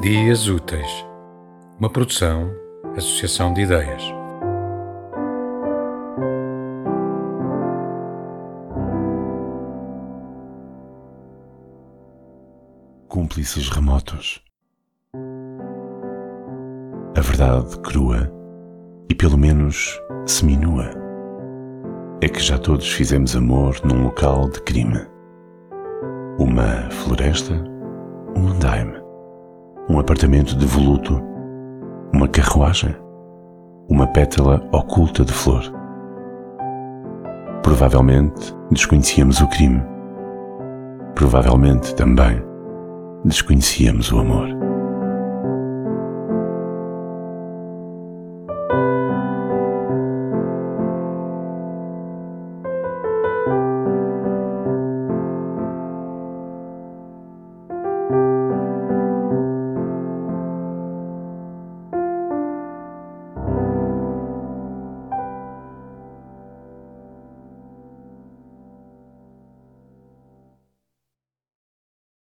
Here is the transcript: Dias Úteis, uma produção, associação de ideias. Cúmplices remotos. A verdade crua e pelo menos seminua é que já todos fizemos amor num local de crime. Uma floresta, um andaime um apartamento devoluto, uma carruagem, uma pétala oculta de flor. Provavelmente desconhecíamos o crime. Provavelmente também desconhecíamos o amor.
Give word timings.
Dias 0.00 0.48
Úteis, 0.48 1.06
uma 1.78 1.90
produção, 1.90 2.50
associação 2.96 3.52
de 3.52 3.60
ideias. 3.60 4.02
Cúmplices 13.08 13.68
remotos. 13.68 14.42
A 17.14 17.20
verdade 17.20 17.78
crua 17.80 18.32
e 19.10 19.14
pelo 19.14 19.36
menos 19.36 20.00
seminua 20.26 20.92
é 22.22 22.28
que 22.30 22.40
já 22.40 22.56
todos 22.56 22.90
fizemos 22.90 23.36
amor 23.36 23.78
num 23.84 24.04
local 24.04 24.48
de 24.48 24.62
crime. 24.62 25.06
Uma 26.38 26.88
floresta, 26.90 27.52
um 28.34 28.48
andaime 28.48 28.99
um 29.90 29.98
apartamento 29.98 30.54
devoluto, 30.54 31.20
uma 32.14 32.28
carruagem, 32.28 32.94
uma 33.88 34.06
pétala 34.06 34.64
oculta 34.70 35.24
de 35.24 35.32
flor. 35.32 35.64
Provavelmente 37.60 38.54
desconhecíamos 38.70 39.40
o 39.40 39.48
crime. 39.48 39.82
Provavelmente 41.16 41.92
também 41.96 42.40
desconhecíamos 43.24 44.12
o 44.12 44.20
amor. 44.20 44.59